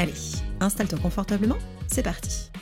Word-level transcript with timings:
Allez, 0.00 0.12
installe-toi 0.60 1.00
confortablement, 1.00 1.58
c'est 1.88 2.04
parti. 2.04 2.52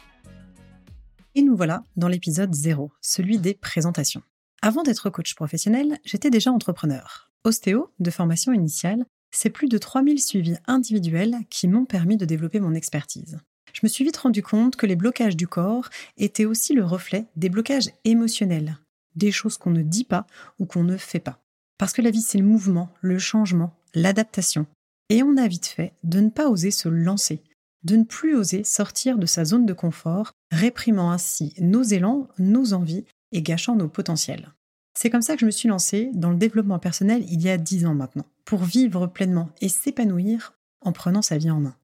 Et 1.35 1.43
nous 1.43 1.55
voilà 1.55 1.83
dans 1.95 2.09
l'épisode 2.09 2.55
0, 2.55 2.91
celui 3.03 3.37
des 3.37 3.53
présentations. 3.53 4.23
Avant 4.63 4.83
d'être 4.83 5.11
coach 5.11 5.35
professionnel, 5.35 5.99
j'étais 6.03 6.31
déjà 6.31 6.51
entrepreneur. 6.51 7.31
Ostéo, 7.45 7.93
de 7.99 8.11
formation 8.11 8.55
initiale, 8.55 9.05
c'est 9.33 9.51
plus 9.51 9.69
de 9.69 9.77
3000 9.77 10.19
suivis 10.19 10.57
individuels 10.67 11.37
qui 11.51 11.69
m'ont 11.69 11.85
permis 11.85 12.17
de 12.17 12.25
développer 12.25 12.59
mon 12.59 12.73
expertise. 12.73 13.39
Je 13.75 13.81
me 13.83 13.89
suis 13.89 14.05
vite 14.05 14.17
rendu 14.17 14.43
compte 14.43 14.77
que 14.77 14.87
les 14.87 14.97
blocages 14.97 15.37
du 15.37 15.47
corps 15.47 15.91
étaient 16.17 16.47
aussi 16.47 16.73
le 16.73 16.87
reflet 16.87 17.27
des 17.37 17.51
blocages 17.51 17.91
émotionnels, 18.07 18.79
des 19.15 19.31
choses 19.31 19.59
qu'on 19.59 19.73
ne 19.73 19.83
dit 19.83 20.05
pas 20.05 20.27
ou 20.59 20.65
qu'on 20.65 20.85
ne 20.85 20.97
fait 20.97 21.21
pas. 21.21 21.39
Parce 21.77 21.93
que 21.93 22.01
la 22.01 22.11
vie, 22.11 22.23
c'est 22.23 22.39
le 22.39 22.47
mouvement, 22.47 22.89
le 23.03 23.19
changement, 23.19 23.75
l'adaptation. 23.93 24.67
Et 25.09 25.23
on 25.23 25.37
a 25.37 25.47
vite 25.47 25.67
fait 25.67 25.93
de 26.03 26.21
ne 26.21 26.31
pas 26.31 26.49
oser 26.49 26.71
se 26.71 26.89
lancer, 26.89 27.43
de 27.85 27.97
ne 27.97 28.05
plus 28.05 28.35
oser 28.35 28.65
sortir 28.65 29.19
de 29.19 29.27
sa 29.27 29.45
zone 29.45 29.67
de 29.67 29.73
confort, 29.73 30.33
réprimant 30.51 31.11
ainsi 31.11 31.55
nos 31.59 31.83
élans, 31.83 32.29
nos 32.39 32.73
envies 32.73 33.05
et 33.33 33.43
gâchant 33.43 33.77
nos 33.77 33.89
potentiels. 33.89 34.53
C'est 34.99 35.11
comme 35.11 35.23
ça 35.23 35.35
que 35.35 35.41
je 35.41 35.47
me 35.47 35.51
suis 35.51 35.69
lancée 35.69 36.11
dans 36.15 36.31
le 36.31 36.37
développement 36.37 36.79
personnel 36.79 37.25
il 37.29 37.43
y 37.43 37.51
a 37.51 37.59
dix 37.59 37.87
ans 37.87 37.95
maintenant, 37.95 38.27
pour 38.45 38.65
vivre 38.65 39.07
pleinement 39.07 39.51
et 39.61 39.69
s'épanouir 39.69 40.55
en 40.81 40.93
prenant 40.93 41.23
sa 41.23 41.39
vie 41.39 41.51
en 41.51 41.61
main. 41.61 41.77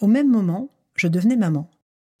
Au 0.00 0.06
même 0.06 0.28
moment, 0.28 0.68
je 0.94 1.08
devenais 1.08 1.36
maman, 1.36 1.70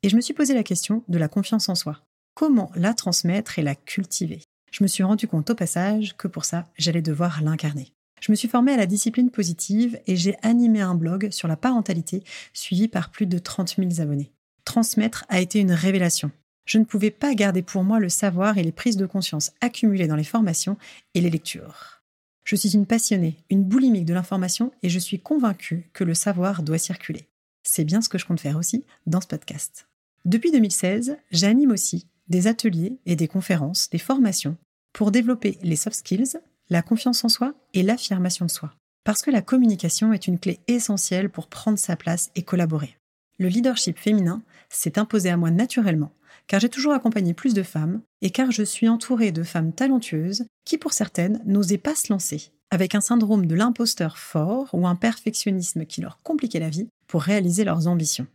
et 0.02 0.08
je 0.08 0.16
me 0.16 0.20
suis 0.20 0.34
posé 0.34 0.54
la 0.54 0.62
question 0.64 1.04
de 1.08 1.18
la 1.18 1.28
confiance 1.28 1.68
en 1.68 1.74
soi. 1.74 2.00
Comment 2.34 2.72
la 2.74 2.94
transmettre 2.94 3.58
et 3.58 3.62
la 3.62 3.74
cultiver? 3.74 4.42
Je 4.70 4.82
me 4.82 4.88
suis 4.88 5.02
rendu 5.02 5.28
compte 5.28 5.50
au 5.50 5.54
passage 5.54 6.16
que 6.16 6.28
pour 6.28 6.46
ça, 6.46 6.66
j'allais 6.78 7.02
devoir 7.02 7.42
l'incarner. 7.42 7.92
Je 8.22 8.30
me 8.30 8.36
suis 8.36 8.46
formée 8.46 8.72
à 8.72 8.76
la 8.76 8.86
discipline 8.86 9.30
positive 9.30 10.00
et 10.06 10.14
j'ai 10.14 10.36
animé 10.42 10.80
un 10.80 10.94
blog 10.94 11.30
sur 11.32 11.48
la 11.48 11.56
parentalité 11.56 12.22
suivi 12.52 12.86
par 12.86 13.10
plus 13.10 13.26
de 13.26 13.36
30 13.38 13.74
000 13.78 14.00
abonnés. 14.00 14.30
Transmettre 14.64 15.24
a 15.28 15.40
été 15.40 15.58
une 15.58 15.72
révélation. 15.72 16.30
Je 16.64 16.78
ne 16.78 16.84
pouvais 16.84 17.10
pas 17.10 17.34
garder 17.34 17.62
pour 17.62 17.82
moi 17.82 17.98
le 17.98 18.08
savoir 18.08 18.58
et 18.58 18.62
les 18.62 18.70
prises 18.70 18.96
de 18.96 19.06
conscience 19.06 19.50
accumulées 19.60 20.06
dans 20.06 20.14
les 20.14 20.22
formations 20.22 20.76
et 21.14 21.20
les 21.20 21.30
lectures. 21.30 22.00
Je 22.44 22.54
suis 22.54 22.74
une 22.76 22.86
passionnée, 22.86 23.38
une 23.50 23.64
boulimique 23.64 24.04
de 24.04 24.14
l'information 24.14 24.70
et 24.84 24.88
je 24.88 25.00
suis 25.00 25.18
convaincue 25.18 25.90
que 25.92 26.04
le 26.04 26.14
savoir 26.14 26.62
doit 26.62 26.78
circuler. 26.78 27.26
C'est 27.64 27.82
bien 27.82 28.00
ce 28.02 28.08
que 28.08 28.18
je 28.18 28.26
compte 28.26 28.38
faire 28.38 28.56
aussi 28.56 28.84
dans 29.04 29.20
ce 29.20 29.26
podcast. 29.26 29.88
Depuis 30.24 30.52
2016, 30.52 31.16
j'anime 31.32 31.72
aussi 31.72 32.06
des 32.28 32.46
ateliers 32.46 33.00
et 33.04 33.16
des 33.16 33.26
conférences, 33.26 33.90
des 33.90 33.98
formations 33.98 34.56
pour 34.92 35.10
développer 35.10 35.58
les 35.62 35.74
soft 35.74 35.96
skills, 35.96 36.38
la 36.70 36.82
confiance 36.82 37.24
en 37.24 37.28
soi 37.28 37.54
et 37.74 37.82
l'affirmation 37.82 38.46
de 38.46 38.50
soi. 38.50 38.72
Parce 39.04 39.22
que 39.22 39.30
la 39.30 39.42
communication 39.42 40.12
est 40.12 40.26
une 40.26 40.38
clé 40.38 40.60
essentielle 40.68 41.30
pour 41.30 41.48
prendre 41.48 41.78
sa 41.78 41.96
place 41.96 42.30
et 42.34 42.42
collaborer. 42.42 42.96
Le 43.38 43.48
leadership 43.48 43.98
féminin 43.98 44.42
s'est 44.68 44.98
imposé 44.98 45.30
à 45.30 45.36
moi 45.36 45.50
naturellement 45.50 46.12
car 46.46 46.60
j'ai 46.60 46.68
toujours 46.68 46.92
accompagné 46.92 47.34
plus 47.34 47.54
de 47.54 47.62
femmes 47.62 48.02
et 48.20 48.30
car 48.30 48.50
je 48.50 48.62
suis 48.62 48.88
entourée 48.88 49.32
de 49.32 49.42
femmes 49.42 49.72
talentueuses 49.72 50.44
qui, 50.64 50.78
pour 50.78 50.92
certaines, 50.92 51.40
n'osaient 51.44 51.78
pas 51.78 51.94
se 51.94 52.12
lancer, 52.12 52.52
avec 52.70 52.94
un 52.94 53.00
syndrome 53.00 53.46
de 53.46 53.54
l'imposteur 53.54 54.18
fort 54.18 54.68
ou 54.72 54.86
un 54.86 54.96
perfectionnisme 54.96 55.86
qui 55.86 56.00
leur 56.00 56.20
compliquait 56.22 56.60
la 56.60 56.70
vie 56.70 56.88
pour 57.06 57.22
réaliser 57.22 57.64
leurs 57.64 57.86
ambitions. 57.86 58.26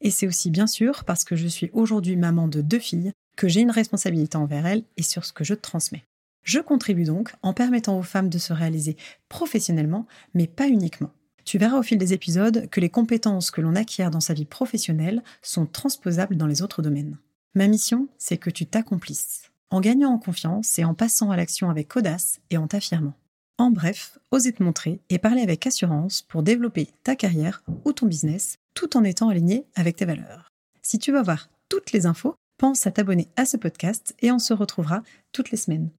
Et 0.00 0.10
c'est 0.10 0.26
aussi 0.26 0.50
bien 0.50 0.66
sûr 0.66 1.04
parce 1.04 1.24
que 1.24 1.36
je 1.36 1.46
suis 1.46 1.70
aujourd'hui 1.72 2.16
maman 2.16 2.48
de 2.48 2.60
deux 2.60 2.78
filles 2.78 3.12
que 3.36 3.48
j'ai 3.48 3.60
une 3.60 3.70
responsabilité 3.70 4.36
envers 4.36 4.66
elles 4.66 4.84
et 4.96 5.02
sur 5.02 5.24
ce 5.24 5.32
que 5.32 5.44
je 5.44 5.54
transmets. 5.54 6.04
Je 6.46 6.60
contribue 6.60 7.02
donc 7.02 7.34
en 7.42 7.52
permettant 7.52 7.98
aux 7.98 8.04
femmes 8.04 8.28
de 8.28 8.38
se 8.38 8.52
réaliser 8.52 8.96
professionnellement, 9.28 10.06
mais 10.32 10.46
pas 10.46 10.68
uniquement. 10.68 11.10
Tu 11.44 11.58
verras 11.58 11.76
au 11.76 11.82
fil 11.82 11.98
des 11.98 12.12
épisodes 12.12 12.68
que 12.70 12.80
les 12.80 12.88
compétences 12.88 13.50
que 13.50 13.60
l'on 13.60 13.74
acquiert 13.74 14.12
dans 14.12 14.20
sa 14.20 14.32
vie 14.32 14.44
professionnelle 14.44 15.24
sont 15.42 15.66
transposables 15.66 16.36
dans 16.36 16.46
les 16.46 16.62
autres 16.62 16.82
domaines. 16.82 17.18
Ma 17.56 17.66
mission, 17.66 18.06
c'est 18.16 18.36
que 18.36 18.50
tu 18.50 18.64
t'accomplisses, 18.64 19.50
en 19.70 19.80
gagnant 19.80 20.12
en 20.12 20.18
confiance 20.18 20.78
et 20.78 20.84
en 20.84 20.94
passant 20.94 21.32
à 21.32 21.36
l'action 21.36 21.68
avec 21.68 21.96
audace 21.96 22.38
et 22.50 22.58
en 22.58 22.68
t'affirmant. 22.68 23.14
En 23.58 23.72
bref, 23.72 24.18
oser 24.30 24.52
te 24.52 24.62
montrer 24.62 25.00
et 25.10 25.18
parler 25.18 25.42
avec 25.42 25.66
assurance 25.66 26.22
pour 26.22 26.44
développer 26.44 26.90
ta 27.02 27.16
carrière 27.16 27.64
ou 27.84 27.92
ton 27.92 28.06
business 28.06 28.54
tout 28.74 28.96
en 28.96 29.02
étant 29.02 29.30
aligné 29.30 29.64
avec 29.74 29.96
tes 29.96 30.04
valeurs. 30.04 30.52
Si 30.82 31.00
tu 31.00 31.10
veux 31.10 31.22
voir 31.22 31.48
toutes 31.68 31.90
les 31.90 32.06
infos, 32.06 32.36
pense 32.56 32.86
à 32.86 32.92
t'abonner 32.92 33.26
à 33.34 33.46
ce 33.46 33.56
podcast 33.56 34.14
et 34.20 34.30
on 34.30 34.38
se 34.38 34.54
retrouvera 34.54 35.02
toutes 35.32 35.50
les 35.50 35.56
semaines. 35.56 35.90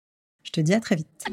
Je 0.48 0.52
te 0.54 0.62
dis 0.62 0.74
à 0.74 0.80
très 0.80 0.96
vite. 0.96 1.26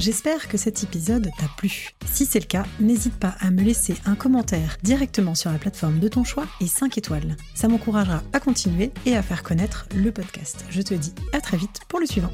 J'espère 0.00 0.48
que 0.48 0.56
cet 0.56 0.82
épisode 0.82 1.30
t'a 1.38 1.46
plu. 1.56 1.90
Si 2.06 2.26
c'est 2.26 2.40
le 2.40 2.46
cas, 2.46 2.66
n'hésite 2.80 3.14
pas 3.14 3.36
à 3.38 3.52
me 3.52 3.62
laisser 3.62 3.94
un 4.04 4.16
commentaire 4.16 4.78
directement 4.82 5.36
sur 5.36 5.52
la 5.52 5.58
plateforme 5.58 6.00
de 6.00 6.08
ton 6.08 6.24
choix 6.24 6.46
et 6.60 6.66
5 6.66 6.98
étoiles. 6.98 7.36
Ça 7.54 7.68
m'encouragera 7.68 8.22
à 8.32 8.40
continuer 8.40 8.90
et 9.06 9.16
à 9.16 9.22
faire 9.22 9.44
connaître 9.44 9.86
le 9.94 10.10
podcast. 10.10 10.64
Je 10.70 10.82
te 10.82 10.94
dis 10.94 11.14
à 11.32 11.40
très 11.40 11.56
vite 11.56 11.82
pour 11.88 12.00
le 12.00 12.06
suivant. 12.06 12.32